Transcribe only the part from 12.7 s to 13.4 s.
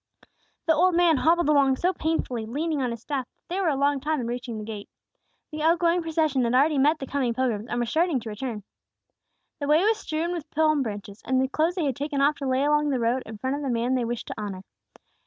the road in